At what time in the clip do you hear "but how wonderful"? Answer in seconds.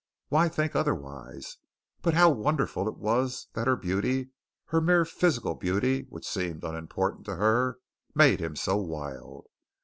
2.01-2.87